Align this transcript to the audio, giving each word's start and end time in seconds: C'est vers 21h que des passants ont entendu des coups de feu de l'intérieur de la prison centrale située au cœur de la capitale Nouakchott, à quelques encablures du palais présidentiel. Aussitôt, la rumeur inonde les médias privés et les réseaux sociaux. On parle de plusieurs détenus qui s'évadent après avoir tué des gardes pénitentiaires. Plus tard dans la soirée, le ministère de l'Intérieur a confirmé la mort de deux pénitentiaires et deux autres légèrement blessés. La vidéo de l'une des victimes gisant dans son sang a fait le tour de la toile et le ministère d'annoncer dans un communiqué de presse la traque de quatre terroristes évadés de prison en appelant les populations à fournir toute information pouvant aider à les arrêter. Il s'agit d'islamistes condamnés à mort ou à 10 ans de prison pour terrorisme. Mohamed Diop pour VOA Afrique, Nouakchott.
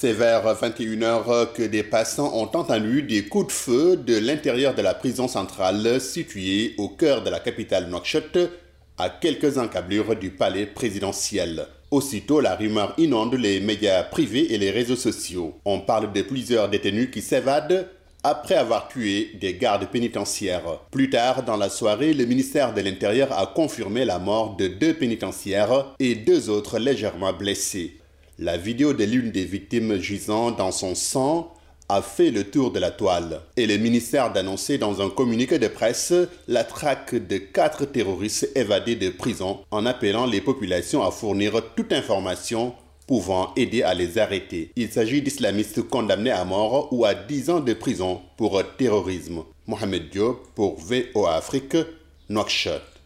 C'est 0.00 0.14
vers 0.14 0.46
21h 0.54 1.52
que 1.52 1.62
des 1.62 1.82
passants 1.82 2.32
ont 2.34 2.48
entendu 2.56 3.02
des 3.02 3.26
coups 3.26 3.48
de 3.48 3.52
feu 3.52 3.96
de 3.98 4.16
l'intérieur 4.16 4.74
de 4.74 4.80
la 4.80 4.94
prison 4.94 5.28
centrale 5.28 6.00
située 6.00 6.74
au 6.78 6.88
cœur 6.88 7.22
de 7.22 7.28
la 7.28 7.38
capitale 7.38 7.90
Nouakchott, 7.90 8.38
à 8.96 9.10
quelques 9.10 9.58
encablures 9.58 10.16
du 10.16 10.30
palais 10.30 10.64
présidentiel. 10.64 11.66
Aussitôt, 11.90 12.40
la 12.40 12.56
rumeur 12.56 12.94
inonde 12.96 13.34
les 13.34 13.60
médias 13.60 14.02
privés 14.02 14.54
et 14.54 14.56
les 14.56 14.70
réseaux 14.70 14.96
sociaux. 14.96 15.58
On 15.66 15.80
parle 15.80 16.14
de 16.14 16.22
plusieurs 16.22 16.70
détenus 16.70 17.10
qui 17.12 17.20
s'évadent 17.20 17.86
après 18.22 18.54
avoir 18.54 18.88
tué 18.88 19.32
des 19.38 19.52
gardes 19.52 19.90
pénitentiaires. 19.90 20.80
Plus 20.90 21.10
tard 21.10 21.42
dans 21.42 21.58
la 21.58 21.68
soirée, 21.68 22.14
le 22.14 22.24
ministère 22.24 22.72
de 22.72 22.80
l'Intérieur 22.80 23.38
a 23.38 23.46
confirmé 23.48 24.06
la 24.06 24.18
mort 24.18 24.56
de 24.56 24.66
deux 24.66 24.94
pénitentiaires 24.94 25.94
et 25.98 26.14
deux 26.14 26.48
autres 26.48 26.78
légèrement 26.78 27.34
blessés. 27.34 28.00
La 28.42 28.56
vidéo 28.56 28.94
de 28.94 29.04
l'une 29.04 29.30
des 29.32 29.44
victimes 29.44 30.00
gisant 30.00 30.50
dans 30.50 30.72
son 30.72 30.94
sang 30.94 31.52
a 31.90 32.00
fait 32.00 32.30
le 32.30 32.44
tour 32.44 32.70
de 32.72 32.78
la 32.78 32.90
toile 32.90 33.42
et 33.58 33.66
le 33.66 33.76
ministère 33.76 34.32
d'annoncer 34.32 34.78
dans 34.78 35.02
un 35.02 35.10
communiqué 35.10 35.58
de 35.58 35.68
presse 35.68 36.14
la 36.48 36.64
traque 36.64 37.14
de 37.14 37.36
quatre 37.36 37.84
terroristes 37.84 38.48
évadés 38.54 38.96
de 38.96 39.10
prison 39.10 39.60
en 39.70 39.84
appelant 39.84 40.24
les 40.24 40.40
populations 40.40 41.02
à 41.02 41.10
fournir 41.10 41.60
toute 41.76 41.92
information 41.92 42.72
pouvant 43.06 43.52
aider 43.56 43.82
à 43.82 43.92
les 43.92 44.16
arrêter. 44.16 44.70
Il 44.74 44.90
s'agit 44.90 45.20
d'islamistes 45.20 45.82
condamnés 45.82 46.30
à 46.30 46.46
mort 46.46 46.90
ou 46.94 47.04
à 47.04 47.12
10 47.12 47.50
ans 47.50 47.60
de 47.60 47.74
prison 47.74 48.22
pour 48.38 48.62
terrorisme. 48.78 49.42
Mohamed 49.66 50.08
Diop 50.08 50.46
pour 50.54 50.80
VOA 50.80 51.34
Afrique, 51.34 51.76
Nouakchott. 52.30 52.99